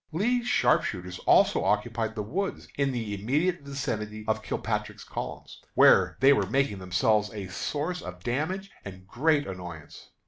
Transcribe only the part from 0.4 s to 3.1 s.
sharpshooters also occupied the woods in